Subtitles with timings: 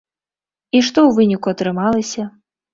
[0.77, 2.29] І што ў выніку атрымалася?